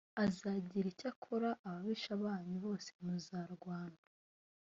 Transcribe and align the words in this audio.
azagira 0.25 0.87
icyakora 0.93 1.49
ababisha 1.65 2.11
banyu 2.23 2.57
bose 2.65 2.89
muzarwana. 3.03 3.99